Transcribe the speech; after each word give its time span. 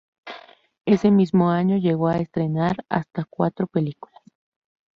Ese 0.83 1.11
mismo 1.11 1.51
año 1.51 1.77
llegó 1.77 2.07
a 2.07 2.17
estrenar 2.17 2.75
hasta 2.89 3.23
cuatro 3.29 3.67
películas. 3.67 4.19